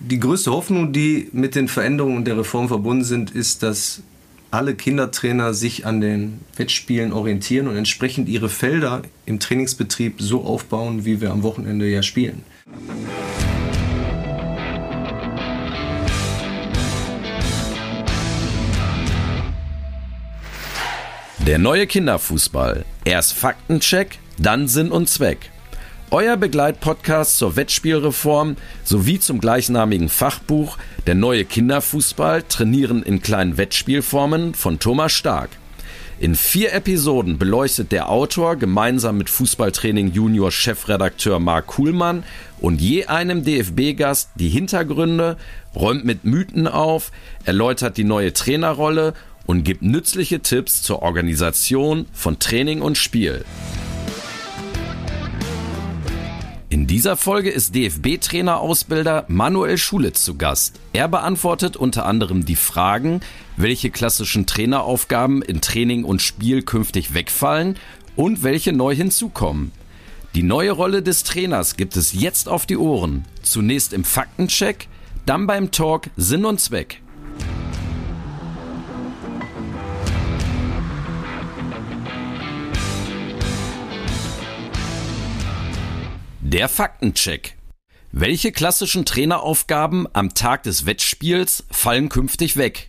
[0.00, 4.02] Die größte Hoffnung, die mit den Veränderungen der Reform verbunden sind, ist, dass
[4.52, 11.04] alle Kindertrainer sich an den Wettspielen orientieren und entsprechend ihre Felder im Trainingsbetrieb so aufbauen,
[11.04, 12.42] wie wir am Wochenende ja spielen.
[21.44, 22.84] Der neue Kinderfußball.
[23.04, 25.50] Erst Faktencheck, dann Sinn und Zweck.
[26.10, 34.54] Euer Begleitpodcast zur Wettspielreform sowie zum gleichnamigen Fachbuch Der neue Kinderfußball trainieren in kleinen Wettspielformen
[34.54, 35.50] von Thomas Stark.
[36.18, 42.24] In vier Episoden beleuchtet der Autor gemeinsam mit Fußballtraining Junior Chefredakteur Marc Kuhlmann
[42.58, 45.36] und je einem DFB-Gast die Hintergründe,
[45.74, 47.12] räumt mit Mythen auf,
[47.44, 49.12] erläutert die neue Trainerrolle
[49.44, 53.44] und gibt nützliche Tipps zur Organisation von Training und Spiel.
[56.70, 60.78] In dieser Folge ist DFB-Trainerausbilder Manuel Schulitz zu Gast.
[60.92, 63.20] Er beantwortet unter anderem die Fragen,
[63.56, 67.78] welche klassischen Traineraufgaben in Training und Spiel künftig wegfallen
[68.16, 69.72] und welche neu hinzukommen.
[70.34, 73.24] Die neue Rolle des Trainers gibt es jetzt auf die Ohren.
[73.42, 74.88] Zunächst im Faktencheck,
[75.24, 77.00] dann beim Talk Sinn und Zweck.
[86.50, 87.56] Der Faktencheck.
[88.10, 92.88] Welche klassischen Traineraufgaben am Tag des Wettspiels fallen künftig weg?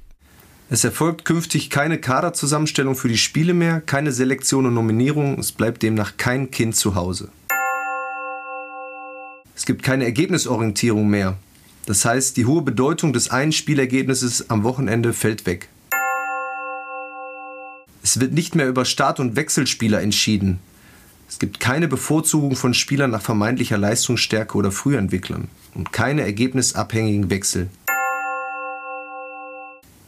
[0.69, 5.83] Es erfolgt künftig keine Kaderzusammenstellung für die Spiele mehr, keine Selektion und Nominierung, es bleibt
[5.83, 7.31] demnach kein Kind zu Hause.
[9.57, 11.37] Es gibt keine Ergebnisorientierung mehr.
[11.85, 15.67] Das heißt, die hohe Bedeutung des einen Spielergebnisses am Wochenende fällt weg.
[18.03, 20.59] Es wird nicht mehr über Start- und Wechselspieler entschieden.
[21.39, 27.69] Es gibt keine Bevorzugung von Spielern nach vermeintlicher Leistungsstärke oder Frühentwicklern und keine ergebnisabhängigen Wechsel.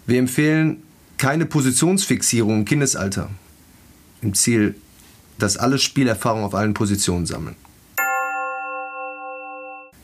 [0.06, 0.84] Wir empfehlen
[1.18, 3.30] keine Positionsfixierung im Kindesalter
[4.22, 4.76] im Ziel,
[5.40, 7.56] dass alle Spielerfahrung auf allen Positionen sammeln.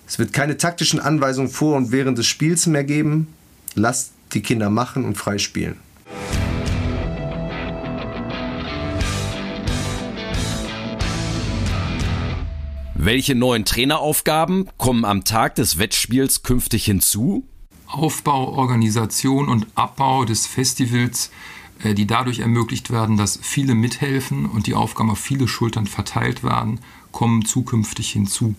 [0.07, 3.27] Es wird keine taktischen Anweisungen vor und während des Spiels mehr geben.
[3.75, 5.75] Lasst die Kinder machen und frei spielen.
[13.07, 17.47] Welche neuen Traineraufgaben kommen am Tag des Wettspiels künftig hinzu?
[17.87, 21.31] Aufbau, Organisation und Abbau des Festivals,
[21.85, 26.43] äh, die dadurch ermöglicht werden, dass viele mithelfen und die Aufgaben auf viele Schultern verteilt
[26.43, 26.81] werden,
[27.13, 28.55] kommen zukünftig hinzu.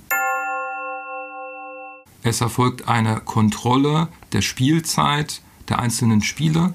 [2.23, 6.73] Es erfolgt eine Kontrolle der Spielzeit der einzelnen Spiele.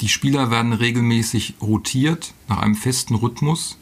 [0.00, 3.76] Die Spieler werden regelmäßig rotiert nach einem festen Rhythmus.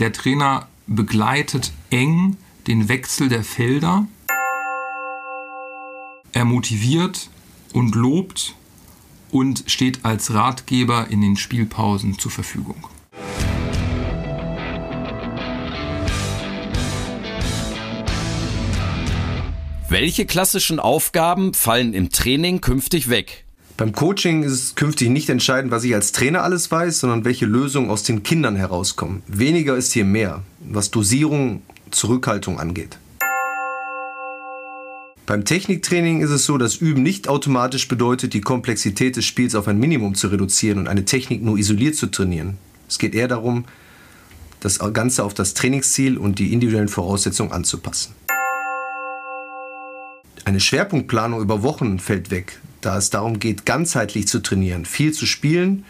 [0.00, 4.06] Der Trainer begleitet eng den Wechsel der Felder.
[6.32, 7.30] Er motiviert
[7.72, 8.56] und lobt
[9.30, 12.88] und steht als Ratgeber in den Spielpausen zur Verfügung.
[19.88, 23.46] Welche klassischen Aufgaben fallen im Training künftig weg?
[23.78, 27.46] Beim Coaching ist es künftig nicht entscheidend, was ich als Trainer alles weiß, sondern welche
[27.46, 29.22] Lösungen aus den Kindern herauskommen.
[29.28, 31.62] Weniger ist hier mehr, was Dosierung,
[31.92, 32.98] Zurückhaltung angeht.
[35.26, 39.68] Beim Techniktraining ist es so, dass Üben nicht automatisch bedeutet, die Komplexität des Spiels auf
[39.68, 42.58] ein Minimum zu reduzieren und eine Technik nur isoliert zu trainieren.
[42.88, 43.64] Es geht eher darum,
[44.58, 48.12] das Ganze auf das Trainingsziel und die individuellen Voraussetzungen anzupassen.
[50.44, 55.26] Eine Schwerpunktplanung über Wochen fällt weg, da es darum geht, ganzheitlich zu trainieren, viel zu
[55.26, 55.84] spielen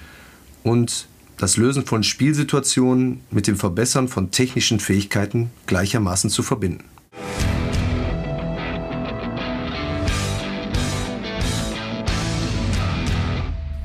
[0.64, 6.82] und das Lösen von Spielsituationen mit dem Verbessern von technischen Fähigkeiten gleichermaßen zu verbinden.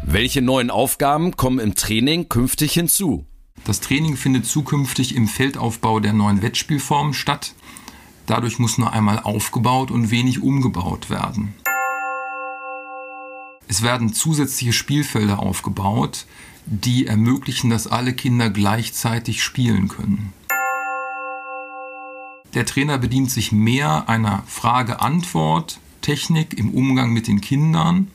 [0.02, 3.28] Welche neuen Aufgaben kommen im Training künftig hinzu?
[3.64, 7.54] Das Training findet zukünftig im Feldaufbau der neuen Wettspielformen statt.
[8.26, 11.54] Dadurch muss nur einmal aufgebaut und wenig umgebaut werden.
[13.68, 16.26] Es werden zusätzliche Spielfelder aufgebaut,
[16.66, 20.34] die ermöglichen, dass alle Kinder gleichzeitig spielen können.
[22.54, 28.08] Der Trainer bedient sich mehr einer Frage-Antwort-Technik im Umgang mit den Kindern.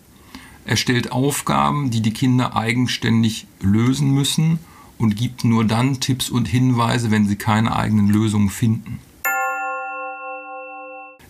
[0.64, 4.60] Er stellt Aufgaben, die die Kinder eigenständig lösen müssen
[4.96, 9.00] und gibt nur dann Tipps und Hinweise, wenn sie keine eigenen Lösungen finden.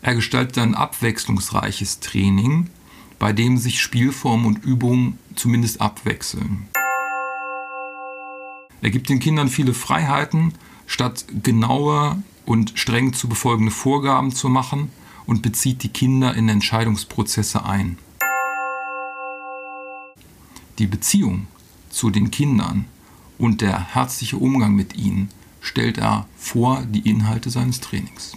[0.03, 2.69] Er gestaltet ein abwechslungsreiches Training,
[3.19, 6.69] bei dem sich Spielform und Übung zumindest abwechseln.
[8.81, 10.55] Er gibt den Kindern viele Freiheiten,
[10.87, 14.91] statt genauer und streng zu befolgende Vorgaben zu machen
[15.27, 17.99] und bezieht die Kinder in Entscheidungsprozesse ein.
[20.79, 21.49] Die Beziehung
[21.91, 22.87] zu den Kindern
[23.37, 25.29] und der herzliche Umgang mit ihnen
[25.61, 28.37] stellt er vor die Inhalte seines Trainings.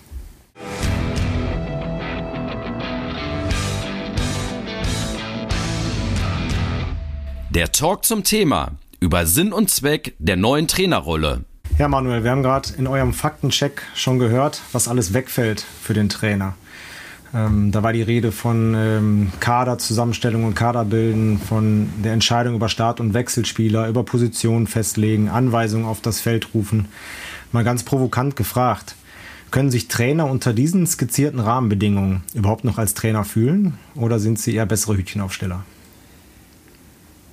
[7.54, 11.44] Der Talk zum Thema über Sinn und Zweck der neuen Trainerrolle.
[11.78, 16.08] Ja, Manuel, wir haben gerade in eurem Faktencheck schon gehört, was alles wegfällt für den
[16.08, 16.54] Trainer.
[17.34, 23.02] Ähm, da war die Rede von ähm, Kaderzusammenstellung und Kaderbilden, von der Entscheidung über Start-
[23.02, 26.88] und Wechselspieler, über Positionen festlegen, Anweisungen auf das Feld rufen.
[27.52, 28.96] Mal ganz provokant gefragt.
[29.52, 34.56] Können sich Trainer unter diesen skizzierten Rahmenbedingungen überhaupt noch als Trainer fühlen oder sind sie
[34.56, 35.66] eher bessere Hütchenaufsteller?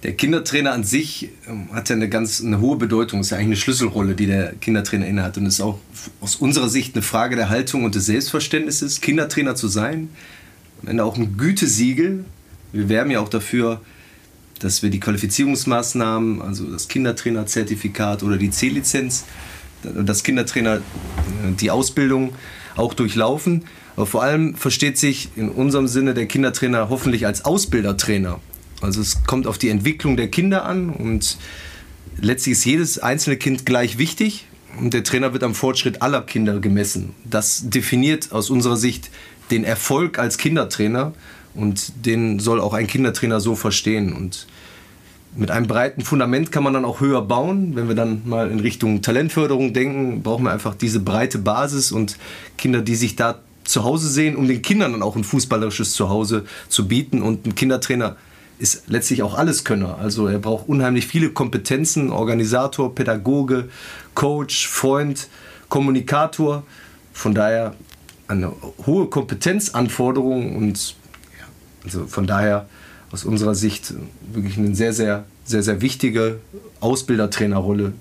[0.04, 3.46] Der Kindertrainer an sich ähm, hat ja eine ganz eine hohe Bedeutung, ist ja eigentlich
[3.46, 5.80] eine Schlüsselrolle, die der Kindertrainer innehat und ist auch
[6.20, 10.10] aus unserer Sicht eine Frage der Haltung und des Selbstverständnisses, Kindertrainer zu sein.
[10.82, 12.24] Am Ende auch ein Gütesiegel.
[12.72, 13.80] Wir werben ja auch dafür,
[14.60, 19.24] dass wir die Qualifizierungsmaßnahmen, also das Kindertrainerzertifikat oder die C-Lizenz,
[19.82, 20.80] dass Kindertrainer äh,
[21.58, 22.34] die Ausbildung
[22.76, 23.64] auch durchlaufen.
[23.96, 28.38] Aber vor allem versteht sich in unserem Sinne der Kindertrainer hoffentlich als Ausbildertrainer.
[28.80, 31.36] Also es kommt auf die Entwicklung der Kinder an und
[32.20, 34.46] letztlich ist jedes einzelne Kind gleich wichtig
[34.78, 37.14] und der Trainer wird am Fortschritt aller Kinder gemessen.
[37.24, 39.10] Das definiert aus unserer Sicht
[39.50, 41.12] den Erfolg als Kindertrainer
[41.54, 44.46] und den soll auch ein Kindertrainer so verstehen und
[45.36, 47.76] mit einem breiten Fundament kann man dann auch höher bauen.
[47.76, 52.16] Wenn wir dann mal in Richtung Talentförderung denken, brauchen wir einfach diese breite Basis und
[52.56, 56.46] Kinder, die sich da zu Hause sehen, um den Kindern dann auch ein fußballerisches Zuhause
[56.68, 57.22] zu bieten.
[57.22, 58.16] Und ein Kindertrainer
[58.58, 59.98] ist letztlich auch Alleskönner.
[59.98, 63.68] Also er braucht unheimlich viele Kompetenzen, Organisator, Pädagoge,
[64.14, 65.28] Coach, Freund,
[65.68, 66.64] Kommunikator.
[67.12, 67.74] Von daher
[68.26, 68.52] eine
[68.86, 70.94] hohe Kompetenzanforderung und
[71.38, 71.46] ja,
[71.84, 72.68] also von daher
[73.10, 73.94] aus unserer Sicht
[74.32, 76.40] wirklich eine sehr, sehr, sehr, sehr wichtige
[76.80, 77.92] Ausbildertrainerrolle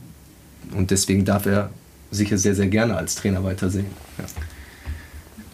[0.75, 1.69] und deswegen darf er
[2.11, 3.87] sicher sehr, sehr gerne als Trainer weitersehen.
[4.17, 4.25] Ja.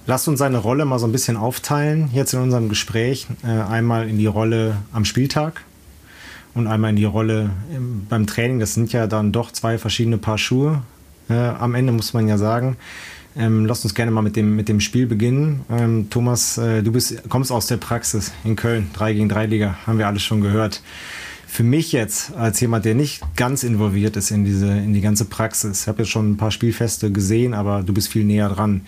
[0.05, 3.25] Lasst uns seine Rolle mal so ein bisschen aufteilen, jetzt in unserem Gespräch.
[3.41, 5.61] Äh, einmal in die Rolle am Spieltag
[6.53, 8.59] und einmal in die Rolle im, beim Training.
[8.59, 10.81] Das sind ja dann doch zwei verschiedene Paar Schuhe.
[11.29, 12.75] Äh, am Ende muss man ja sagen.
[13.37, 15.61] Ähm, lasst uns gerne mal mit dem, mit dem Spiel beginnen.
[15.71, 19.77] Ähm, Thomas, äh, du bist, kommst aus der Praxis in Köln, 3 gegen 3 Liga,
[19.87, 20.83] haben wir alles schon gehört.
[21.47, 25.25] Für mich jetzt, als jemand, der nicht ganz involviert ist in, diese, in die ganze
[25.25, 28.81] Praxis, ich habe jetzt schon ein paar Spielfeste gesehen, aber du bist viel näher dran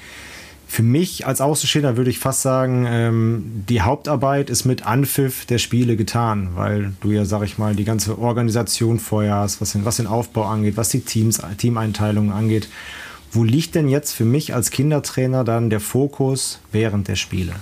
[0.67, 5.57] für mich als Außenstehender würde ich fast sagen, ähm, die Hauptarbeit ist mit Anpfiff der
[5.57, 9.85] Spiele getan, weil du ja, sag ich mal, die ganze Organisation vorher hast, was den,
[9.85, 12.67] was den Aufbau angeht, was die Teams, Teameinteilungen angeht.
[13.31, 17.53] Wo liegt denn jetzt für mich als Kindertrainer dann der Fokus während der Spiele?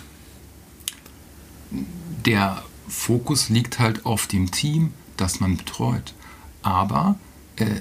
[2.26, 6.14] Der Fokus liegt halt auf dem Team, das man betreut.
[6.62, 7.16] Aber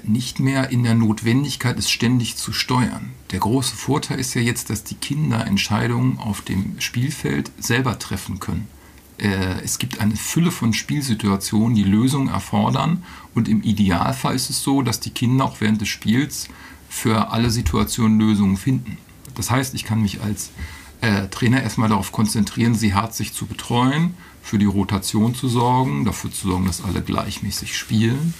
[0.03, 3.11] nicht mehr in der Notwendigkeit, es ständig zu steuern.
[3.31, 8.39] Der große Vorteil ist ja jetzt, dass die Kinder Entscheidungen auf dem Spielfeld selber treffen
[8.39, 8.67] können.
[9.17, 13.03] Äh, es gibt eine Fülle von Spielsituationen, die Lösungen erfordern
[13.33, 16.49] und im Idealfall ist es so, dass die Kinder auch während des Spiels
[16.89, 18.97] für alle Situationen Lösungen finden.
[19.33, 20.51] Das heißt, ich kann mich als
[21.01, 26.31] äh, Trainer erstmal darauf konzentrieren, sie herzlich zu betreuen, für die Rotation zu sorgen, dafür
[26.31, 28.35] zu sorgen, dass alle gleichmäßig spielen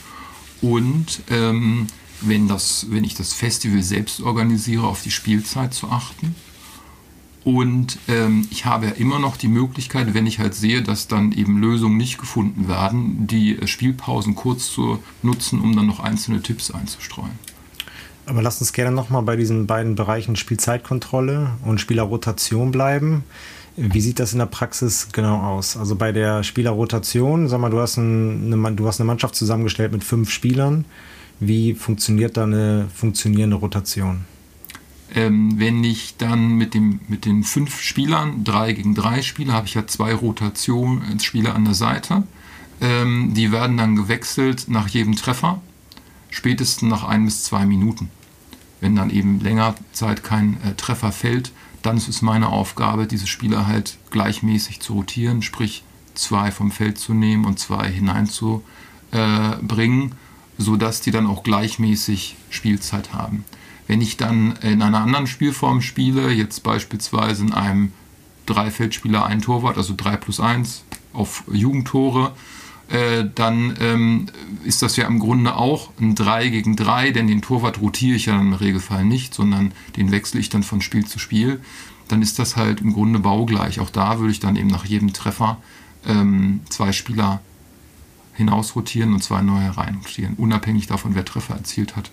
[0.63, 1.87] und ähm,
[2.21, 6.35] wenn, das, wenn ich das Festival selbst organisiere, auf die Spielzeit zu achten.
[7.43, 11.33] Und ähm, ich habe ja immer noch die Möglichkeit, wenn ich halt sehe, dass dann
[11.33, 16.71] eben Lösungen nicht gefunden werden, die Spielpausen kurz zu nutzen, um dann noch einzelne Tipps
[16.71, 17.37] einzustreuen.
[18.25, 23.25] Aber lass uns gerne nochmal bei diesen beiden Bereichen Spielzeitkontrolle und Spielerrotation bleiben.
[23.75, 25.77] Wie sieht das in der Praxis genau aus?
[25.77, 29.91] Also bei der Spielerrotation, sag mal, du hast, ein, eine, du hast eine Mannschaft zusammengestellt
[29.91, 30.85] mit fünf Spielern.
[31.39, 34.25] Wie funktioniert da eine funktionierende Rotation?
[35.15, 39.65] Ähm, wenn ich dann mit, dem, mit den fünf Spielern, drei gegen drei spiele, habe
[39.67, 42.23] ich ja zwei Rotationsspieler an der Seite.
[42.79, 45.61] Ähm, die werden dann gewechselt nach jedem Treffer,
[46.29, 48.09] spätestens nach ein bis zwei Minuten.
[48.81, 51.51] Wenn dann eben länger Zeit kein äh, Treffer fällt,
[51.83, 55.83] dann ist es meine Aufgabe, diese Spieler halt gleichmäßig zu rotieren, sprich
[56.15, 58.63] zwei vom Feld zu nehmen und zwei hineinzubringen,
[59.11, 60.15] äh,
[60.57, 63.45] sodass die dann auch gleichmäßig Spielzeit haben.
[63.87, 67.91] Wenn ich dann in einer anderen Spielform spiele, jetzt beispielsweise in einem
[68.45, 72.33] Dreifeldspieler ein Torwart, also 3 plus 1 auf Jugendtore,
[72.89, 74.25] äh, dann ähm,
[74.63, 78.25] ist das ja im Grunde auch ein 3 gegen 3, denn den Torwart rotiere ich
[78.27, 81.61] ja im Regelfall nicht, sondern den wechsle ich dann von Spiel zu Spiel.
[82.07, 83.79] Dann ist das halt im Grunde baugleich.
[83.79, 85.57] Auch da würde ich dann eben nach jedem Treffer
[86.05, 87.41] ähm, zwei Spieler
[88.33, 92.11] hinausrotieren und zwei neue reinrotieren, unabhängig davon, wer Treffer erzielt hat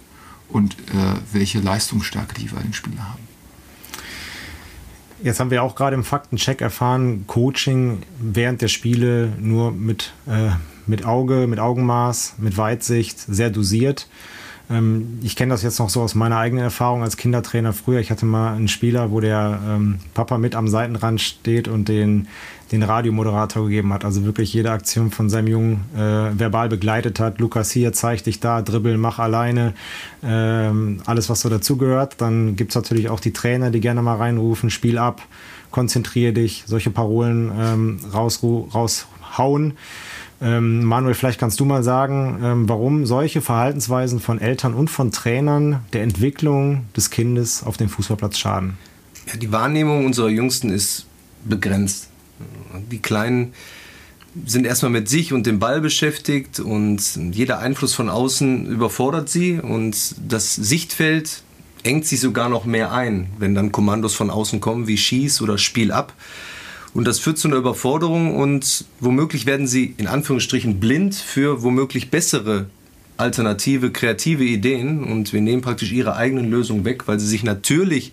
[0.49, 3.30] und äh, welche Leistungsstärke die jeweiligen Spieler haben.
[5.23, 10.51] Jetzt haben wir auch gerade im Faktencheck erfahren, Coaching während der Spiele nur mit, äh,
[10.87, 14.09] mit Auge, mit Augenmaß, mit Weitsicht, sehr dosiert.
[14.71, 18.01] Ähm, ich kenne das jetzt noch so aus meiner eigenen Erfahrung als Kindertrainer früher.
[18.01, 22.29] Ich hatte mal einen Spieler, wo der ähm, Papa mit am Seitenrand steht und den,
[22.71, 24.05] den Radiomoderator gegeben hat.
[24.05, 27.39] Also wirklich jede Aktion von seinem Jungen äh, verbal begleitet hat.
[27.41, 29.75] Lukas, hier zeig dich da, dribbeln, mach alleine.
[30.23, 32.21] Ähm, alles, was so dazugehört.
[32.21, 35.23] Dann gibt es natürlich auch die Trainer, die gerne mal reinrufen, Spiel ab,
[35.73, 39.75] konzentriere dich, solche Parolen ähm, raus, raushauen.
[40.43, 45.13] Ähm, Manuel, vielleicht kannst du mal sagen, ähm, warum solche Verhaltensweisen von Eltern und von
[45.13, 48.79] Trainern der Entwicklung des Kindes auf dem Fußballplatz schaden.
[49.27, 51.07] Ja, die Wahrnehmung unserer Jüngsten ist
[51.45, 52.09] begrenzt.
[52.91, 53.53] Die Kleinen
[54.47, 59.59] sind erstmal mit sich und dem Ball beschäftigt und jeder Einfluss von außen überfordert sie
[59.61, 61.43] und das Sichtfeld
[61.83, 65.59] engt sich sogar noch mehr ein, wenn dann Kommandos von außen kommen wie Schieß oder
[65.59, 66.13] Spiel ab.
[66.93, 72.11] Und das führt zu einer Überforderung und womöglich werden sie in Anführungsstrichen blind für womöglich
[72.11, 72.67] bessere
[73.17, 78.13] alternative, kreative Ideen und wir nehmen praktisch ihre eigenen Lösungen weg, weil sie sich natürlich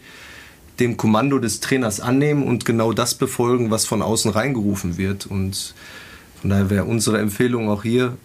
[0.79, 5.25] dem Kommando des Trainers annehmen und genau das befolgen, was von außen reingerufen wird.
[5.25, 5.73] Und
[6.41, 8.17] von daher wäre unsere Empfehlung auch hier,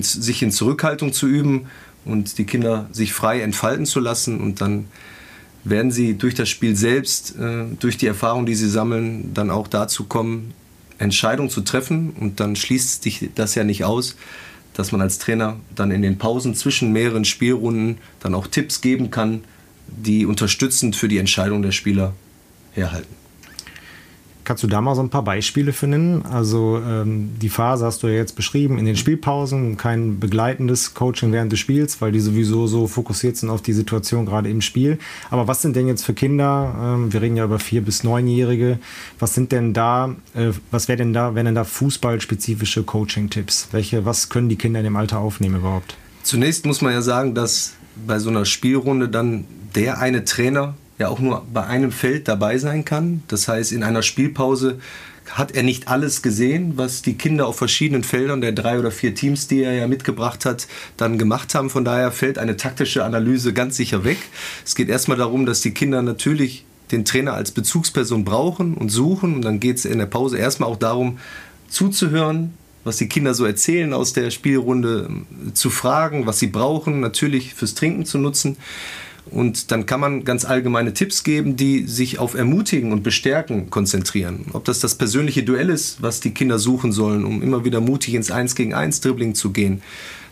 [0.00, 1.66] sich in Zurückhaltung zu üben
[2.04, 4.86] und die Kinder sich frei entfalten zu lassen und dann
[5.64, 9.68] werden sie durch das Spiel selbst, äh, durch die Erfahrung, die sie sammeln, dann auch
[9.68, 10.54] dazu kommen,
[10.98, 12.10] Entscheidungen zu treffen.
[12.10, 14.16] Und dann schließt sich das ja nicht aus,
[14.74, 19.10] dass man als Trainer dann in den Pausen zwischen mehreren Spielrunden dann auch Tipps geben
[19.10, 19.42] kann,
[19.88, 22.14] die unterstützend für die Entscheidung der Spieler
[22.72, 23.17] herhalten.
[24.48, 26.24] Kannst du da mal so ein paar Beispiele für nennen?
[26.24, 31.32] Also ähm, die Phase hast du ja jetzt beschrieben in den Spielpausen, kein begleitendes Coaching
[31.32, 34.98] während des Spiels, weil die sowieso so fokussiert sind auf die Situation gerade im Spiel.
[35.28, 38.78] Aber was sind denn jetzt für Kinder, ähm, wir reden ja über vier bis neunjährige,
[39.18, 43.68] was sind denn da, äh, was wäre denn da, wären denn da fußballspezifische Coaching-Tipps?
[43.72, 45.98] Welche, was können die Kinder in dem Alter aufnehmen überhaupt?
[46.22, 47.74] Zunächst muss man ja sagen, dass
[48.06, 52.58] bei so einer Spielrunde dann der eine Trainer ja auch nur bei einem Feld dabei
[52.58, 53.22] sein kann.
[53.28, 54.78] Das heißt, in einer Spielpause
[55.30, 59.14] hat er nicht alles gesehen, was die Kinder auf verschiedenen Feldern der drei oder vier
[59.14, 61.70] Teams, die er ja mitgebracht hat, dann gemacht haben.
[61.70, 64.18] Von daher fällt eine taktische Analyse ganz sicher weg.
[64.64, 69.34] Es geht erstmal darum, dass die Kinder natürlich den Trainer als Bezugsperson brauchen und suchen.
[69.34, 71.18] Und dann geht es in der Pause erstmal auch darum,
[71.68, 75.10] zuzuhören, was die Kinder so erzählen aus der Spielrunde,
[75.52, 78.56] zu fragen, was sie brauchen, natürlich fürs Trinken zu nutzen.
[79.30, 84.46] Und dann kann man ganz allgemeine Tipps geben, die sich auf Ermutigen und Bestärken konzentrieren.
[84.52, 88.14] Ob das das persönliche Duell ist, was die Kinder suchen sollen, um immer wieder mutig
[88.14, 89.82] ins Eins gegen Eins Dribbling zu gehen.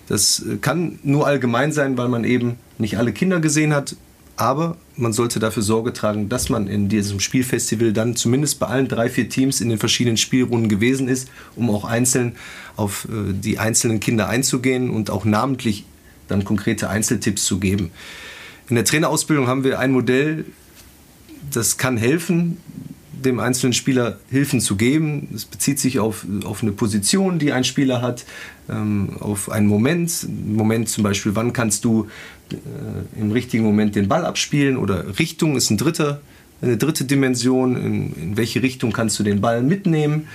[0.08, 3.96] Das äh, kann nur allgemein sein, weil man eben nicht alle Kinder gesehen hat.
[4.38, 8.86] Aber man sollte dafür Sorge tragen, dass man in diesem Spielfestival dann zumindest bei allen
[8.86, 12.36] drei, vier Teams in den verschiedenen Spielrunden gewesen ist, um auch einzeln
[12.76, 15.84] auf äh, die einzelnen Kinder einzugehen und auch namentlich
[16.28, 17.90] dann konkrete Einzeltipps zu geben.
[18.68, 20.44] In der Trainerausbildung haben wir ein Modell,
[21.52, 22.56] das kann helfen,
[23.12, 25.28] dem einzelnen Spieler Hilfen zu geben.
[25.34, 28.24] Es bezieht sich auf, auf eine Position, die ein Spieler hat,
[28.68, 30.26] ähm, auf einen Moment.
[30.28, 32.08] Moment zum Beispiel, wann kannst du
[32.52, 36.20] äh, im richtigen Moment den Ball abspielen oder Richtung ist ein dritter,
[36.60, 37.76] eine dritte Dimension.
[37.76, 40.26] In, in welche Richtung kannst du den Ball mitnehmen?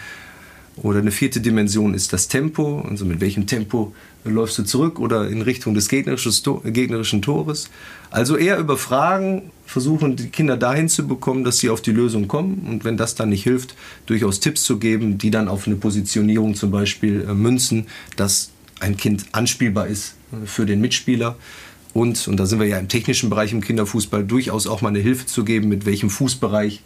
[0.78, 5.28] Oder eine vierte Dimension ist das Tempo, also mit welchem Tempo läufst du zurück oder
[5.28, 7.70] in Richtung des gegnerischen Tores.
[8.12, 12.28] Also eher über Fragen versuchen, die Kinder dahin zu bekommen, dass sie auf die Lösung
[12.28, 12.68] kommen.
[12.70, 13.76] Und wenn das dann nicht hilft,
[14.06, 18.98] durchaus Tipps zu geben, die dann auf eine Positionierung zum Beispiel äh, münzen, dass ein
[18.98, 21.38] Kind anspielbar ist äh, für den Mitspieler.
[21.94, 25.00] Und, und da sind wir ja im technischen Bereich im Kinderfußball, durchaus auch mal eine
[25.00, 26.82] Hilfe zu geben, mit welchem Fußbereich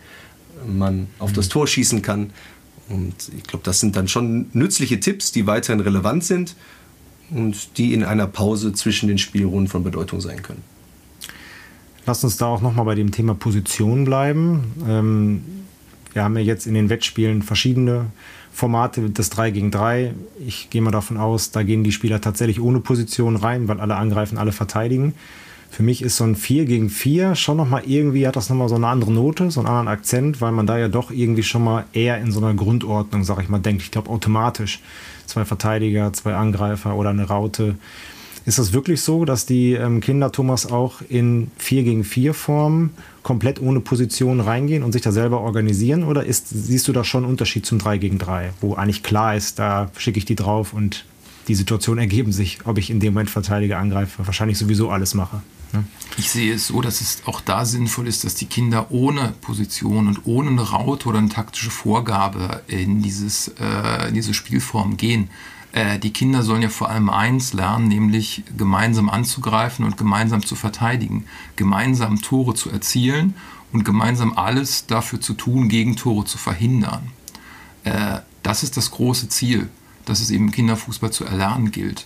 [0.68, 2.32] man auf das Tor schießen kann.
[2.88, 6.56] Und ich glaube, das sind dann schon nützliche Tipps, die weiterhin relevant sind
[7.30, 10.62] und die in einer Pause zwischen den Spielrunden von Bedeutung sein können.
[12.06, 14.74] Lass uns da auch nochmal bei dem Thema Position bleiben.
[14.88, 15.44] Ähm,
[16.14, 18.08] wir haben ja jetzt in den Wettspielen verschiedene
[18.54, 20.14] Formate, das 3 gegen 3.
[20.46, 23.96] Ich gehe mal davon aus, da gehen die Spieler tatsächlich ohne Position rein, weil alle
[23.96, 25.14] angreifen, alle verteidigen.
[25.70, 28.76] Für mich ist so ein 4 gegen 4 schon nochmal irgendwie, hat das nochmal so
[28.76, 31.86] eine andere Note, so einen anderen Akzent, weil man da ja doch irgendwie schon mal
[31.92, 33.82] eher in so einer Grundordnung, sag ich mal, denkt.
[33.82, 34.80] Ich glaube automatisch.
[35.26, 37.76] Zwei Verteidiger, zwei Angreifer oder eine Raute.
[38.46, 42.92] Ist das wirklich so, dass die ähm, Kinder, Thomas, auch in 4 gegen 4 Formen
[43.24, 46.04] komplett ohne Position reingehen und sich da selber organisieren?
[46.04, 49.36] Oder ist, siehst du da schon einen Unterschied zum 3 gegen 3, wo eigentlich klar
[49.36, 51.06] ist, da schicke ich die drauf und
[51.48, 55.42] die Situation ergeben sich, ob ich in dem Moment verteidige, angreife, wahrscheinlich sowieso alles mache.
[55.76, 55.86] Ne?
[56.18, 60.08] Ich sehe es so, dass es auch da sinnvoll ist, dass die Kinder ohne Position
[60.08, 65.30] und ohne eine Raute oder eine taktische Vorgabe in, dieses, äh, in diese Spielform gehen.
[65.74, 70.56] Äh, die Kinder sollen ja vor allem eins lernen, nämlich gemeinsam anzugreifen und gemeinsam zu
[70.56, 71.26] verteidigen,
[71.58, 73.36] gemeinsam Tore zu erzielen
[73.74, 77.12] und gemeinsam alles dafür zu tun, Gegentore zu verhindern.
[77.84, 79.70] Äh, das ist das große Ziel,
[80.06, 82.06] das es eben Kinderfußball zu erlernen gilt.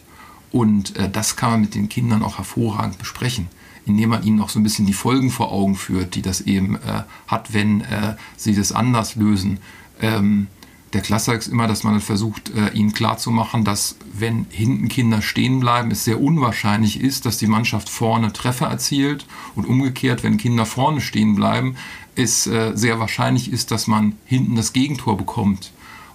[0.52, 3.50] Und äh, das kann man mit den Kindern auch hervorragend besprechen,
[3.90, 6.76] indem man ihnen auch so ein bisschen die Folgen vor Augen führt, die das eben
[6.76, 9.60] äh, hat, wenn äh, sie das anders lösen.
[10.02, 10.48] Ähm,
[10.94, 15.60] der Klassiker ist immer, dass man versucht, äh, ihnen klarzumachen, dass wenn hinten Kinder stehen
[15.60, 20.66] bleiben, es sehr unwahrscheinlich ist, dass die Mannschaft vorne Treffer erzielt und umgekehrt, wenn Kinder
[20.66, 21.76] vorne stehen bleiben,
[22.16, 25.72] es äh, sehr wahrscheinlich ist, dass man hinten das Gegentor bekommt.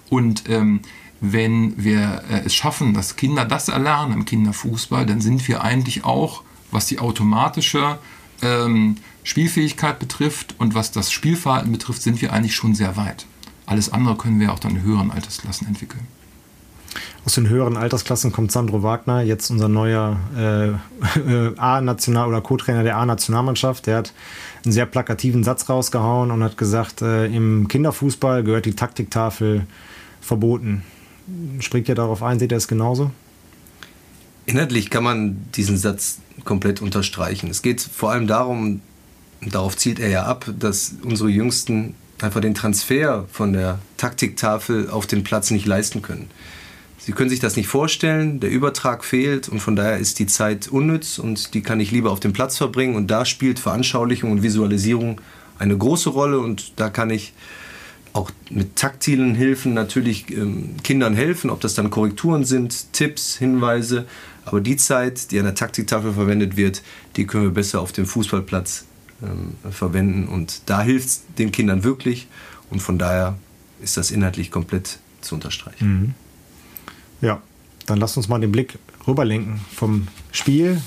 [0.09, 0.81] Und ähm,
[1.21, 6.03] wenn wir äh, es schaffen, dass Kinder das erlernen im Kinderfußball, dann sind wir eigentlich
[6.03, 6.43] auch,
[6.75, 7.97] was die automatische
[8.41, 13.25] ähm, Spielfähigkeit betrifft und was das Spielverhalten betrifft, sind wir eigentlich schon sehr weit.
[13.65, 16.05] Alles andere können wir auch dann in höheren Altersklassen entwickeln.
[17.25, 22.97] Aus den höheren Altersklassen kommt Sandro Wagner, jetzt unser neuer äh, A-National- oder Co-Trainer der
[22.97, 23.87] A-Nationalmannschaft.
[23.87, 24.13] Der hat
[24.63, 29.65] einen sehr plakativen Satz rausgehauen und hat gesagt, äh, im Kinderfußball gehört die Taktiktafel
[30.21, 30.83] verboten.
[31.59, 32.37] Springt ihr darauf ein?
[32.37, 33.09] Seht ihr es genauso?
[34.45, 37.49] Inhaltlich kann man diesen Satz komplett unterstreichen.
[37.49, 38.81] Es geht vor allem darum,
[39.41, 45.07] darauf zielt er ja ab, dass unsere Jüngsten einfach den Transfer von der Taktiktafel auf
[45.07, 46.29] den Platz nicht leisten können.
[46.97, 50.67] Sie können sich das nicht vorstellen, der Übertrag fehlt und von daher ist die Zeit
[50.67, 54.43] unnütz und die kann ich lieber auf dem Platz verbringen und da spielt Veranschaulichung und
[54.43, 55.21] Visualisierung
[55.59, 57.33] eine große Rolle und da kann ich
[58.13, 64.05] auch mit taktilen Hilfen natürlich ähm, Kindern helfen, ob das dann Korrekturen sind, Tipps, Hinweise,
[64.45, 66.81] aber die Zeit, die an der Taktiktafel verwendet wird,
[67.15, 68.85] die können wir besser auf dem Fußballplatz
[69.23, 70.27] ähm, verwenden.
[70.27, 72.27] Und da hilft es den Kindern wirklich.
[72.69, 73.37] Und von daher
[73.81, 75.87] ist das inhaltlich komplett zu unterstreichen.
[75.87, 76.13] Mhm.
[77.21, 77.41] Ja,
[77.85, 78.77] dann lass uns mal den Blick
[79.07, 80.81] rüberlenken vom Spiel,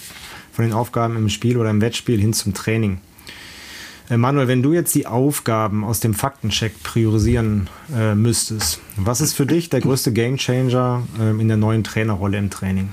[0.52, 3.00] von den Aufgaben im Spiel oder im Wettspiel hin zum Training.
[4.10, 9.34] Äh, Manuel, wenn du jetzt die Aufgaben aus dem Faktencheck priorisieren äh, müsstest, was ist
[9.34, 12.90] für dich der größte Gamechanger äh, in der neuen Trainerrolle im Training?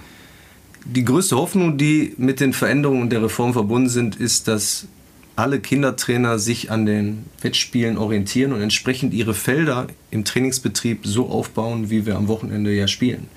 [0.88, 4.88] Die größte Hoffnung, die mit den Veränderungen der Reform verbunden sind, ist, dass
[5.36, 11.90] alle Kindertrainer sich an den Wettspielen orientieren und entsprechend ihre Felder im Trainingsbetrieb so aufbauen,
[11.90, 13.28] wie wir am Wochenende ja spielen.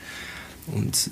[0.66, 1.10] Und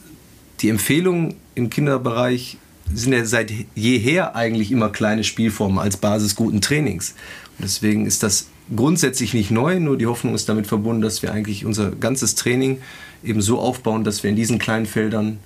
[0.61, 2.59] die Empfehlungen im Kinderbereich
[2.93, 7.15] sind ja seit jeher eigentlich immer kleine Spielformen als Basis guten Trainings.
[7.59, 11.33] Und deswegen ist das grundsätzlich nicht neu, nur die Hoffnung ist damit verbunden, dass wir
[11.33, 12.79] eigentlich unser ganzes Training
[13.25, 15.39] eben so aufbauen, dass wir in diesen kleinen Feldern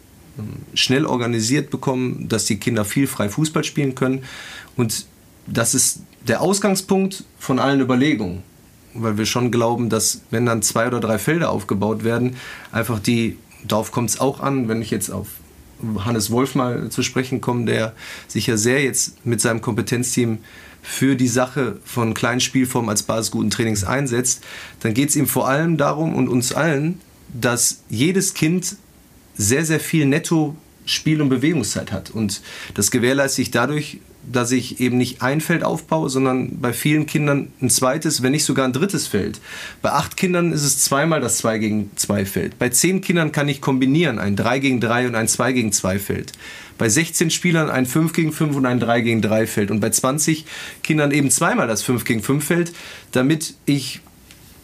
[0.75, 4.25] schnell organisiert bekommen, dass die Kinder viel frei Fußball spielen können.
[4.77, 5.07] Und
[5.47, 8.43] das ist der Ausgangspunkt von allen Überlegungen.
[8.93, 12.37] Weil wir schon glauben, dass wenn dann zwei oder drei Felder aufgebaut werden,
[12.73, 15.29] einfach die, darauf kommt es auch an, wenn ich jetzt auf
[16.05, 17.95] Hannes Wolf mal zu sprechen komme, der
[18.27, 20.39] sich ja sehr jetzt mit seinem Kompetenzteam
[20.83, 24.43] für die Sache von kleinen Spielformen als Basis guten Trainings einsetzt,
[24.81, 27.01] dann geht es ihm vor allem darum und uns allen,
[27.33, 28.77] dass jedes Kind
[29.41, 32.11] sehr, sehr viel Netto Spiel- und Bewegungszeit hat.
[32.11, 32.43] Und
[32.75, 33.99] das gewährleiste ich dadurch,
[34.31, 38.45] dass ich eben nicht ein Feld aufbaue, sondern bei vielen Kindern ein zweites, wenn nicht
[38.45, 39.41] sogar ein drittes Feld.
[39.81, 42.59] Bei acht Kindern ist es zweimal das 2 gegen 2 Feld.
[42.59, 45.99] Bei zehn Kindern kann ich kombinieren, ein 3 gegen 3 und ein 2 gegen 2
[45.99, 46.33] Feld.
[46.77, 49.71] Bei 16 Spielern ein 5 gegen 5 und ein 3 gegen 3 Feld.
[49.71, 50.45] Und bei 20
[50.83, 52.73] Kindern eben zweimal das 5 gegen 5 Feld,
[53.13, 54.01] damit ich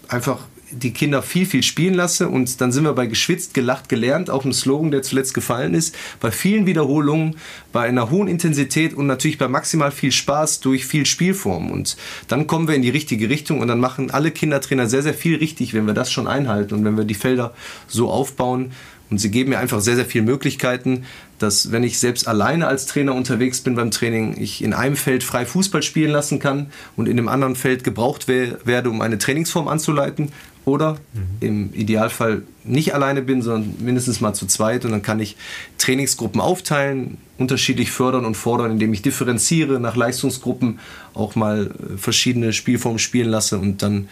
[0.08, 2.28] einfach die Kinder viel, viel spielen lasse.
[2.28, 5.94] Und dann sind wir bei geschwitzt, gelacht, gelernt, auch ein Slogan, der zuletzt gefallen ist.
[6.20, 7.36] Bei vielen Wiederholungen,
[7.72, 11.70] bei einer hohen Intensität und natürlich bei maximal viel Spaß durch viel Spielform.
[11.70, 11.96] Und
[12.28, 15.36] dann kommen wir in die richtige Richtung und dann machen alle Kindertrainer sehr, sehr viel
[15.36, 17.54] richtig, wenn wir das schon einhalten und wenn wir die Felder
[17.86, 18.72] so aufbauen.
[19.08, 21.04] Und sie geben mir einfach sehr, sehr viele Möglichkeiten,
[21.38, 25.22] dass wenn ich selbst alleine als Trainer unterwegs bin beim Training, ich in einem Feld
[25.22, 29.68] frei Fußball spielen lassen kann und in dem anderen Feld gebraucht werde, um eine Trainingsform
[29.68, 30.32] anzuleiten
[30.66, 31.20] oder mhm.
[31.40, 35.36] im Idealfall nicht alleine bin, sondern mindestens mal zu zweit und dann kann ich
[35.78, 40.80] Trainingsgruppen aufteilen, unterschiedlich fördern und fordern, indem ich differenziere nach Leistungsgruppen,
[41.14, 44.08] auch mal äh, verschiedene Spielformen spielen lasse und dann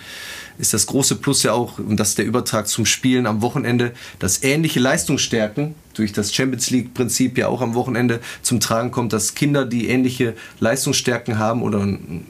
[0.57, 3.91] ist das große Plus ja auch, und das ist der Übertrag zum Spielen am Wochenende,
[4.21, 9.35] dass ähnliche Leistungsstärken durch das Champions League-Prinzip ja auch am Wochenende zum Tragen kommt, dass
[9.35, 12.25] Kinder, die ähnliche Leistungsstärken haben oder ein,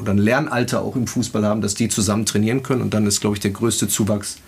[0.00, 3.20] oder ein Lernalter auch im Fußball haben, dass die zusammen trainieren können und dann ist,
[3.20, 4.38] glaube ich, der größte Zuwachs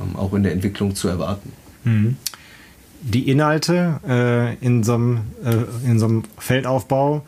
[0.00, 1.52] ähm, auch in der Entwicklung zu erwarten.
[1.84, 2.16] Mhm
[3.02, 7.22] die Inhalte äh, in, so einem, äh, in so einem Feldaufbau,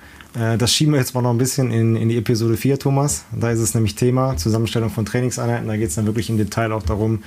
[0.58, 3.24] das schieben wir jetzt mal noch ein bisschen in, in die Episode 4, Thomas.
[3.32, 5.66] Da ist es nämlich Thema Zusammenstellung von Trainingseinheiten.
[5.66, 7.24] Da geht es dann wirklich im Detail auch darum,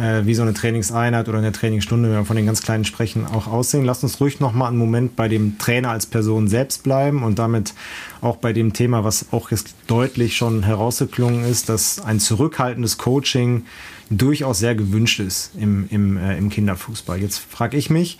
[0.00, 3.26] äh, wie so eine Trainingseinheit oder eine Trainingsstunde, wenn wir von den ganz kleinen sprechen,
[3.26, 3.84] auch aussehen.
[3.84, 7.38] Lass uns ruhig noch mal einen Moment bei dem Trainer als Person selbst bleiben und
[7.38, 7.74] damit
[8.20, 13.64] auch bei dem Thema, was auch jetzt deutlich schon herausgeklungen ist, dass ein zurückhaltendes Coaching
[14.10, 17.18] durchaus sehr gewünscht ist im, im, äh, im Kinderfußball.
[17.18, 18.18] Jetzt frage ich mich,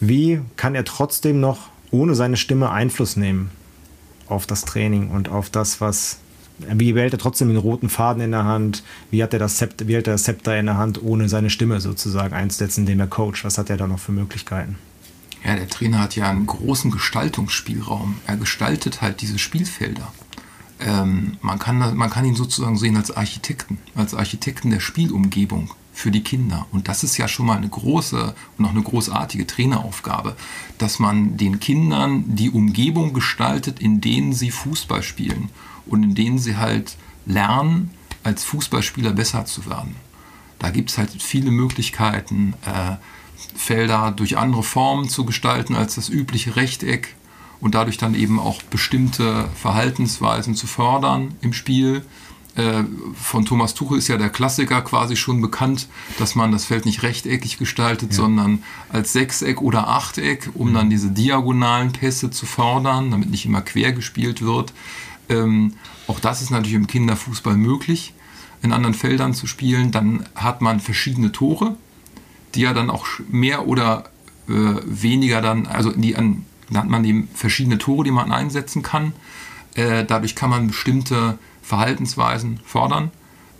[0.00, 3.50] wie kann er trotzdem noch ohne seine Stimme Einfluss nehmen
[4.28, 6.18] auf das Training und auf das, was.
[6.58, 8.82] Wie behält er trotzdem den roten Faden in der Hand?
[9.12, 11.50] Wie hat er das Zepter, wie hält er das Zepter in der Hand, ohne seine
[11.50, 13.44] Stimme sozusagen einzusetzen, indem er coacht?
[13.44, 14.76] Was hat er da noch für Möglichkeiten?
[15.44, 18.16] Ja, der Trainer hat ja einen großen Gestaltungsspielraum.
[18.26, 20.12] Er gestaltet halt diese Spielfelder
[20.80, 26.12] ähm, man, kann, man kann ihn sozusagen sehen als Architekten, als Architekten der Spielumgebung für
[26.12, 26.64] die Kinder.
[26.70, 30.36] Und das ist ja schon mal eine große und auch eine großartige Traineraufgabe,
[30.78, 35.50] dass man den Kindern die Umgebung gestaltet, in denen sie Fußball spielen
[35.86, 37.90] und in denen sie halt lernen,
[38.22, 39.96] als Fußballspieler besser zu werden.
[40.60, 42.94] Da gibt es halt viele Möglichkeiten, äh,
[43.56, 47.16] Felder durch andere Formen zu gestalten als das übliche Rechteck
[47.58, 52.04] und dadurch dann eben auch bestimmte Verhaltensweisen zu fördern im Spiel.
[52.54, 52.84] Äh,
[53.14, 57.02] von Thomas Tuchel ist ja der Klassiker quasi schon bekannt, dass man das Feld nicht
[57.02, 58.16] rechteckig gestaltet, ja.
[58.16, 63.60] sondern als Sechseck oder Achteck, um dann diese diagonalen Pässe zu fördern, damit nicht immer
[63.60, 64.72] quer gespielt wird.
[65.28, 65.74] Ähm,
[66.06, 68.14] auch das ist natürlich im Kinderfußball möglich,
[68.62, 69.92] in anderen Feldern zu spielen.
[69.92, 71.76] Dann hat man verschiedene Tore,
[72.54, 74.10] die ja dann auch mehr oder
[74.48, 74.52] äh,
[74.84, 79.12] weniger dann, also die an dann hat man eben verschiedene Tore, die man einsetzen kann.
[79.74, 83.10] Äh, dadurch kann man bestimmte Verhaltensweisen fordern.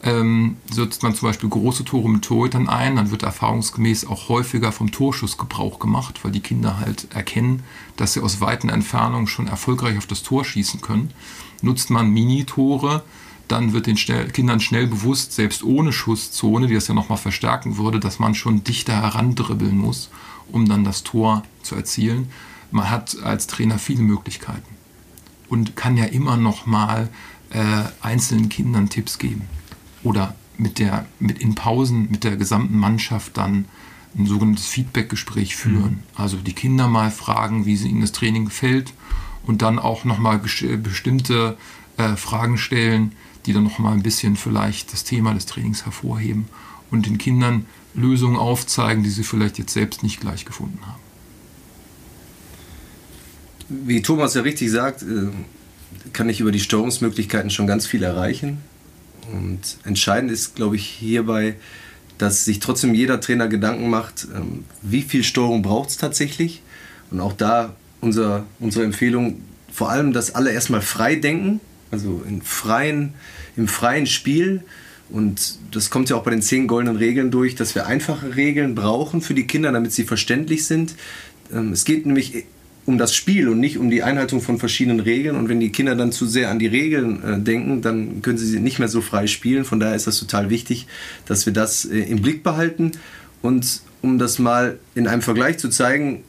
[0.02, 4.70] Ähm, setzt man zum Beispiel große Tore mit Torhütern ein, dann wird erfahrungsgemäß auch häufiger
[4.70, 7.64] vom Torschuss Gebrauch gemacht, weil die Kinder halt erkennen,
[7.96, 11.10] dass sie aus weiten Entfernungen schon erfolgreich auf das Tor schießen können.
[11.62, 13.02] Nutzt man Minitore,
[13.48, 17.76] dann wird den schnell, Kindern schnell bewusst, selbst ohne Schusszone, die das ja nochmal verstärken
[17.76, 20.10] würde, dass man schon dichter herandribbeln muss,
[20.52, 22.28] um dann das Tor zu erzielen
[22.70, 24.76] man hat als Trainer viele Möglichkeiten
[25.48, 27.08] und kann ja immer noch mal
[27.50, 29.42] äh, einzelnen Kindern Tipps geben
[30.02, 33.66] oder mit der mit in Pausen mit der gesamten Mannschaft dann
[34.16, 36.02] ein sogenanntes Feedbackgespräch führen.
[36.02, 36.02] Mhm.
[36.14, 38.92] Also die Kinder mal fragen, wie ihnen das Training gefällt
[39.44, 41.56] und dann auch noch mal bestimmte
[41.96, 43.12] äh, Fragen stellen,
[43.46, 46.46] die dann noch mal ein bisschen vielleicht das Thema des Trainings hervorheben
[46.90, 51.00] und den Kindern Lösungen aufzeigen, die sie vielleicht jetzt selbst nicht gleich gefunden haben
[53.68, 55.28] wie Thomas ja richtig sagt, äh,
[56.12, 58.58] kann ich über die Steuerungsmöglichkeiten schon ganz viel erreichen.
[59.32, 61.56] Und entscheidend ist, glaube ich, hierbei,
[62.18, 66.62] dass sich trotzdem jeder Trainer Gedanken macht, ähm, wie viel Steuerung braucht es tatsächlich.
[67.10, 72.42] Und auch da unser, unsere Empfehlung, vor allem, dass alle erstmal frei denken, also in
[72.42, 73.14] freien,
[73.56, 74.62] im freien Spiel.
[75.10, 78.74] Und das kommt ja auch bei den zehn goldenen Regeln durch, dass wir einfache Regeln
[78.74, 80.94] brauchen für die Kinder, damit sie verständlich sind.
[81.52, 82.44] Ähm, es geht nämlich
[82.88, 85.36] um das Spiel und nicht um die Einhaltung von verschiedenen Regeln.
[85.36, 88.58] Und wenn die Kinder dann zu sehr an die Regeln äh, denken, dann können sie
[88.60, 89.66] nicht mehr so frei spielen.
[89.66, 90.86] Von daher ist das total wichtig,
[91.26, 92.92] dass wir das äh, im Blick behalten.
[93.42, 96.24] Und um das mal in einem Vergleich zu zeigen,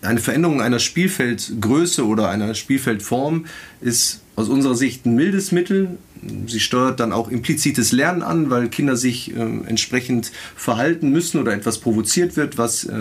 [0.00, 3.46] eine Veränderung einer Spielfeldgröße oder einer Spielfeldform
[3.80, 5.98] ist aus unserer Sicht ein mildes Mittel.
[6.46, 11.52] Sie steuert dann auch implizites Lernen an, weil Kinder sich äh, entsprechend verhalten müssen oder
[11.52, 12.94] etwas provoziert wird, was äh,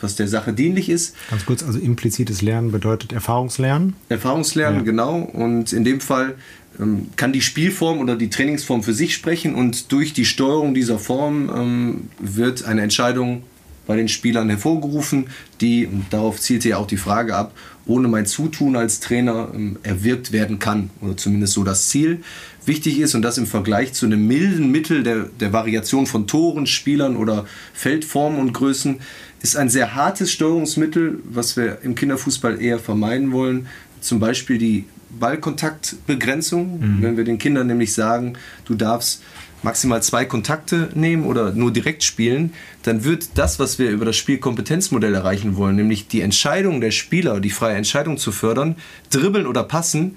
[0.00, 1.14] was der Sache dienlich ist.
[1.30, 3.94] Ganz kurz, also implizites Lernen bedeutet Erfahrungslernen?
[4.08, 4.84] Erfahrungslernen, ja.
[4.84, 5.18] genau.
[5.18, 6.34] Und in dem Fall
[6.78, 10.98] ähm, kann die Spielform oder die Trainingsform für sich sprechen und durch die Steuerung dieser
[10.98, 13.42] Form ähm, wird eine Entscheidung
[13.86, 15.26] bei den Spielern hervorgerufen,
[15.60, 17.52] die, und darauf zielte ja auch die Frage ab,
[17.86, 20.90] ohne mein Zutun als Trainer ähm, erwirkt werden kann.
[21.00, 22.22] Oder zumindest so das Ziel.
[22.64, 26.66] Wichtig ist, und das im Vergleich zu einem milden Mittel der, der Variation von Toren,
[26.66, 27.44] Spielern oder
[27.74, 29.00] Feldformen und Größen,
[29.42, 33.66] ist ein sehr hartes Steuerungsmittel, was wir im Kinderfußball eher vermeiden wollen.
[34.00, 34.84] Zum Beispiel die
[35.20, 36.80] Ballkontaktbegrenzung.
[36.80, 37.02] Mhm.
[37.02, 39.22] Wenn wir den Kindern nämlich sagen, du darfst
[39.64, 44.16] maximal zwei Kontakte nehmen oder nur direkt spielen, dann wird das, was wir über das
[44.16, 48.76] Spielkompetenzmodell erreichen wollen, nämlich die Entscheidung der Spieler, die freie Entscheidung zu fördern,
[49.10, 50.16] dribbeln oder passen,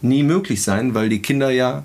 [0.00, 1.84] nie möglich sein, weil die Kinder ja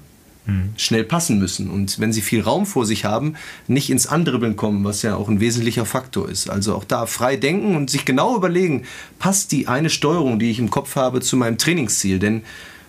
[0.77, 3.33] schnell passen müssen und wenn sie viel Raum vor sich haben,
[3.67, 6.51] nicht ins Andribbeln kommen, was ja auch ein wesentlicher Faktor ist.
[6.51, 8.83] Also auch da frei denken und sich genau überlegen,
[9.17, 12.19] passt die eine Steuerung, die ich im Kopf habe, zu meinem Trainingsziel?
[12.19, 12.43] Denn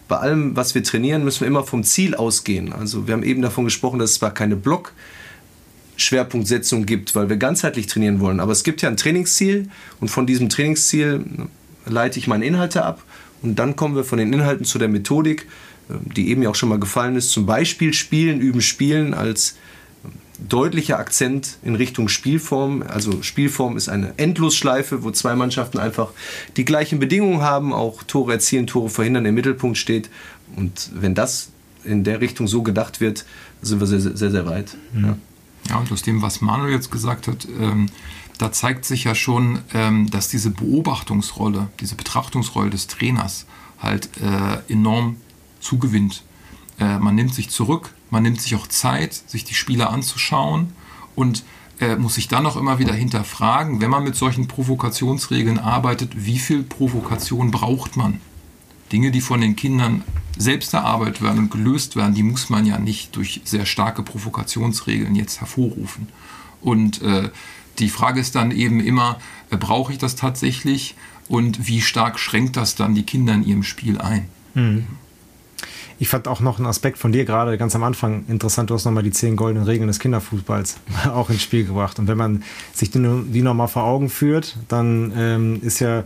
[0.08, 2.72] bei allem, was wir trainieren, müssen wir immer vom Ziel ausgehen.
[2.72, 4.92] Also wir haben eben davon gesprochen, dass es zwar keine Block
[5.96, 10.26] Schwerpunktsetzung gibt, weil wir ganzheitlich trainieren wollen, aber es gibt ja ein Trainingsziel und von
[10.26, 11.24] diesem Trainingsziel
[11.86, 13.02] leite ich meine Inhalte ab
[13.40, 15.46] und dann kommen wir von den Inhalten zu der Methodik
[15.88, 19.56] die eben ja auch schon mal gefallen ist, zum Beispiel Spielen, Üben, Spielen als
[20.48, 22.82] deutlicher Akzent in Richtung Spielform.
[22.82, 26.10] Also Spielform ist eine Endlosschleife, wo zwei Mannschaften einfach
[26.56, 30.10] die gleichen Bedingungen haben, auch Tore erzielen, Tore verhindern im Mittelpunkt steht.
[30.54, 31.48] Und wenn das
[31.84, 33.24] in der Richtung so gedacht wird,
[33.62, 34.76] sind wir sehr, sehr, sehr weit.
[34.92, 35.04] Mhm.
[35.04, 35.18] Ja.
[35.70, 35.76] ja.
[35.78, 37.88] und aus dem, was Manuel jetzt gesagt hat, ähm,
[38.38, 43.46] da zeigt sich ja schon, ähm, dass diese Beobachtungsrolle, diese Betrachtungsrolle des Trainers
[43.78, 45.16] halt äh, enorm
[45.60, 46.22] zugewinnt.
[46.78, 50.72] Äh, man nimmt sich zurück, man nimmt sich auch Zeit, sich die Spieler anzuschauen
[51.14, 51.44] und
[51.80, 56.38] äh, muss sich dann auch immer wieder hinterfragen, wenn man mit solchen Provokationsregeln arbeitet, wie
[56.38, 58.20] viel Provokation braucht man?
[58.92, 60.04] Dinge, die von den Kindern
[60.38, 65.14] selbst erarbeitet werden und gelöst werden, die muss man ja nicht durch sehr starke Provokationsregeln
[65.14, 66.08] jetzt hervorrufen.
[66.60, 67.30] Und äh,
[67.78, 69.18] die Frage ist dann eben immer,
[69.50, 70.94] äh, brauche ich das tatsächlich
[71.28, 74.28] und wie stark schränkt das dann die Kinder in ihrem Spiel ein?
[74.54, 74.86] Mhm.
[75.98, 78.70] Ich fand auch noch einen Aspekt von dir gerade ganz am Anfang interessant.
[78.70, 80.76] Du hast nochmal die zehn goldenen Regeln des Kinderfußballs
[81.14, 81.98] auch ins Spiel gebracht.
[81.98, 82.42] Und wenn man
[82.74, 86.04] sich die, die nochmal vor Augen führt, dann ähm, ist ja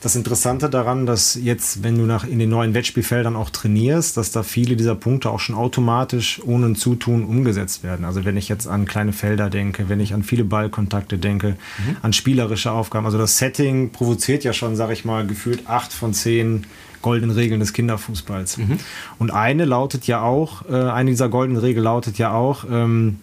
[0.00, 4.32] das Interessante daran, dass jetzt, wenn du nach in den neuen Wettspielfeldern auch trainierst, dass
[4.32, 8.06] da viele dieser Punkte auch schon automatisch ohne ein Zutun umgesetzt werden.
[8.06, 11.96] Also wenn ich jetzt an kleine Felder denke, wenn ich an viele Ballkontakte denke, mhm.
[12.00, 13.04] an spielerische Aufgaben.
[13.04, 16.64] Also das Setting provoziert ja schon, sag ich mal, gefühlt acht von zehn
[17.02, 18.58] goldenen Regeln des Kinderfußballs.
[18.58, 18.78] Mhm.
[19.18, 23.18] Und eine lautet ja auch, äh, eine dieser goldenen Regeln lautet ja auch, ähm,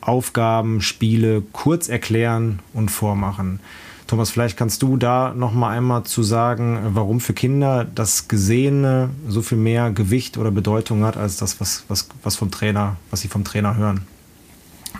[0.00, 3.60] Aufgaben, Spiele kurz erklären und vormachen.
[4.08, 9.10] Thomas, vielleicht kannst du da noch mal einmal zu sagen, warum für Kinder das Gesehene
[9.26, 13.22] so viel mehr Gewicht oder Bedeutung hat als das, was, was, was vom Trainer, was
[13.22, 14.02] sie vom Trainer hören.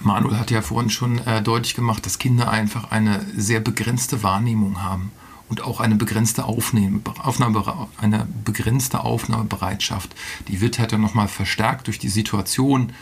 [0.00, 4.82] Manuel hat ja vorhin schon äh, deutlich gemacht, dass Kinder einfach eine sehr begrenzte Wahrnehmung
[4.82, 5.10] haben
[5.52, 7.62] und auch eine begrenzte Aufnahme, Aufnahme,
[7.98, 10.14] eine begrenzte Aufnahmebereitschaft.
[10.48, 12.94] Die wird halt dann nochmal verstärkt durch die Situation,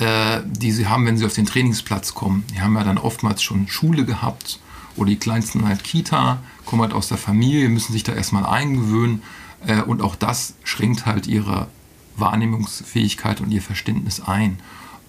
[0.00, 2.46] äh, die sie haben, wenn sie auf den Trainingsplatz kommen.
[2.54, 4.58] Die haben ja dann oftmals schon Schule gehabt
[4.96, 9.22] oder die Kleinsten halt Kita, kommen halt aus der Familie, müssen sich da erstmal eingewöhnen
[9.66, 11.68] äh, und auch das schränkt halt ihre
[12.16, 14.60] Wahrnehmungsfähigkeit und ihr Verständnis ein.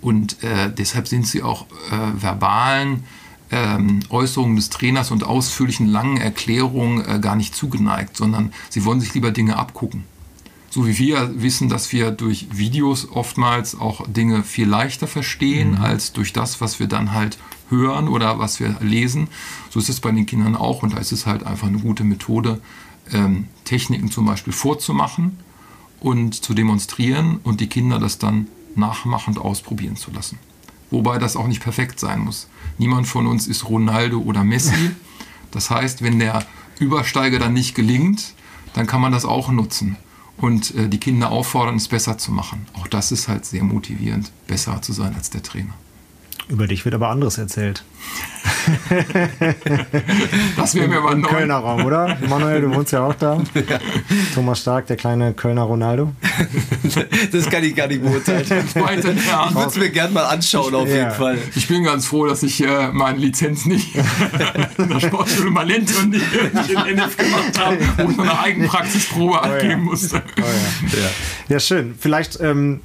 [0.02, 3.06] Und äh, deshalb sind sie auch äh, verbalen
[3.52, 9.02] ähm, Äußerungen des Trainers und ausführlichen langen Erklärungen äh, gar nicht zugeneigt, sondern sie wollen
[9.02, 10.04] sich lieber Dinge abgucken.
[10.72, 15.82] So wie wir wissen, dass wir durch Videos oftmals auch Dinge viel leichter verstehen mhm.
[15.82, 19.28] als durch das, was wir dann halt hören oder was wir lesen.
[19.72, 22.04] So ist es bei den Kindern auch und da ist es halt einfach eine gute
[22.04, 22.62] Methode,
[23.12, 25.40] ähm, Techniken zum Beispiel vorzumachen
[26.00, 30.38] und zu demonstrieren und die Kinder das dann nachmachend ausprobieren zu lassen.
[30.92, 32.48] Wobei das auch nicht perfekt sein muss.
[32.80, 34.74] Niemand von uns ist Ronaldo oder Messi.
[35.52, 36.46] Das heißt, wenn der
[36.78, 38.36] Übersteiger dann nicht gelingt,
[38.76, 39.98] dann kann man das auch nutzen
[40.38, 42.68] und äh, die Kinder auffordern, es besser zu machen.
[42.74, 45.74] Auch das ist halt sehr motivierend, besser zu sein als der Trainer.
[46.50, 47.84] Über dich wird aber anderes erzählt.
[50.58, 52.18] Das wäre mir aber Im Kölner Raum, oder?
[52.28, 53.42] Manuel, du wohnst ja auch da.
[53.54, 53.80] Ja.
[54.34, 56.14] Thomas Stark, der kleine Kölner Ronaldo.
[57.32, 58.46] das kann ich gar nicht beurteilen.
[58.70, 60.96] Ich würde es mir gerne mal anschauen, auf ja.
[60.96, 61.38] jeden Fall.
[61.56, 63.96] Ich bin ganz froh, dass ich äh, meine Lizenz nicht
[64.78, 66.26] in der Sportschule Malente und nicht,
[66.70, 70.22] in NF gemacht habe, wo ich eine Eigenpraxisprobe oh, abgeben musste.
[70.38, 71.10] Oh, ja.
[71.50, 71.60] ja.
[71.60, 71.96] schön.
[71.98, 72.82] Vielleicht ähm,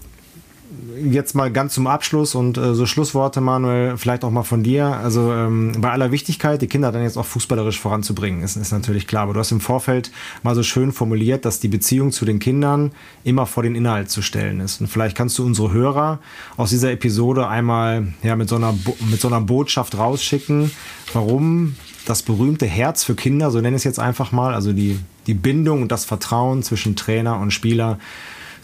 [1.10, 4.86] jetzt mal ganz zum Abschluss und äh, so Schlussworte, Manuel, vielleicht auch mal von dir.
[4.86, 9.06] Also ähm, bei aller Wichtigkeit, die Kinder dann jetzt auch fußballerisch voranzubringen, ist, ist natürlich
[9.06, 9.24] klar.
[9.24, 10.10] Aber du hast im Vorfeld
[10.42, 12.92] mal so schön formuliert, dass die Beziehung zu den Kindern
[13.24, 14.80] immer vor den Inhalt zu stellen ist.
[14.80, 16.18] Und vielleicht kannst du unsere Hörer
[16.56, 18.74] aus dieser Episode einmal ja, mit, so einer
[19.10, 20.70] mit so einer Botschaft rausschicken,
[21.12, 24.98] warum das berühmte Herz für Kinder, so nenne ich es jetzt einfach mal, also die,
[25.26, 27.98] die Bindung und das Vertrauen zwischen Trainer und Spieler,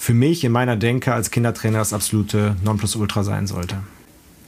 [0.01, 3.77] für mich in meiner Denke als Kindertrainer das absolute Nonplusultra sein sollte.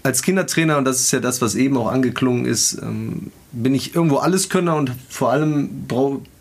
[0.02, 3.94] Als Kindertrainer, und das ist ja das, was eben auch angeklungen ist, ähm, bin ich
[3.94, 5.86] irgendwo Alleskönner und vor allem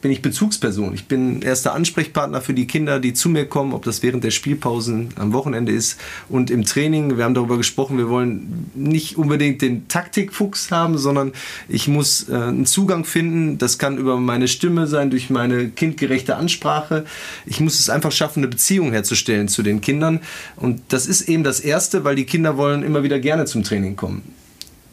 [0.02, 0.94] bin ich Bezugsperson.
[0.94, 4.32] Ich bin erster Ansprechpartner für die Kinder, die zu mir kommen, ob das während der
[4.32, 7.18] Spielpausen am Wochenende ist und im Training.
[7.18, 11.34] Wir haben darüber gesprochen, wir wollen nicht unbedingt den Taktikfuchs haben, sondern
[11.68, 13.58] ich muss äh, einen Zugang finden.
[13.58, 17.06] Das kann über meine Stimme sein, durch meine kindgerechte Ansprache.
[17.46, 20.22] Ich muss es einfach schaffen, eine Beziehung herzustellen zu den Kindern.
[20.56, 23.96] Und das ist eben das Erste, weil die Kinder wollen immer wieder gerne zum Training
[23.96, 24.41] kommen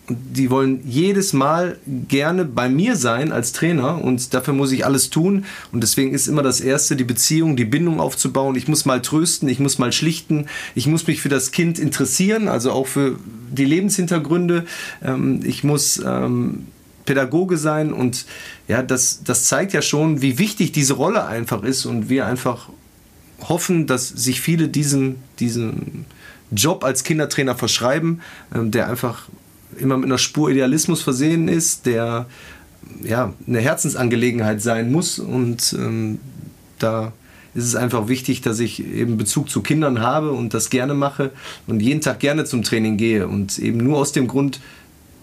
[0.08, 5.10] die wollen jedes Mal gerne bei mir sein als Trainer und dafür muss ich alles
[5.10, 8.56] tun und deswegen ist immer das Erste, die Beziehung, die Bindung aufzubauen.
[8.56, 12.48] Ich muss mal trösten, ich muss mal schlichten, ich muss mich für das Kind interessieren,
[12.48, 13.18] also auch für
[13.50, 14.64] die Lebenshintergründe.
[15.02, 16.66] Ähm, ich muss ähm,
[17.04, 18.26] Pädagoge sein und
[18.66, 22.68] ja, das, das zeigt ja schon, wie wichtig diese Rolle einfach ist und wir einfach
[23.40, 26.04] hoffen, dass sich viele diesem, diesem
[26.50, 28.20] Job als Kindertrainer verschreiben,
[28.54, 29.28] ähm, der einfach
[29.80, 32.26] immer mit einer Spur Idealismus versehen ist, der
[33.02, 35.18] ja, eine Herzensangelegenheit sein muss.
[35.18, 36.18] Und ähm,
[36.78, 37.12] da
[37.54, 41.32] ist es einfach wichtig, dass ich eben Bezug zu Kindern habe und das gerne mache
[41.66, 43.26] und jeden Tag gerne zum Training gehe.
[43.26, 44.60] Und eben nur aus dem Grund,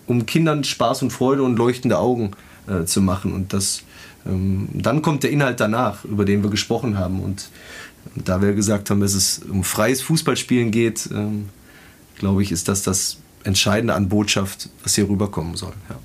[0.08, 2.32] um Kindern Spaß und Freude und leuchtende Augen
[2.68, 3.34] äh, zu machen.
[3.34, 3.84] Und das,
[4.26, 7.22] ähm, dann kommt der Inhalt danach, über den wir gesprochen haben.
[7.22, 7.50] Und,
[8.15, 11.50] und da wir gesagt haben, dass es um freies Fußballspielen geht, ähm,
[12.18, 15.73] glaube ich, ist das das Entscheidende an Botschaft, was hier rüberkommen soll.
[15.89, 15.95] Ja.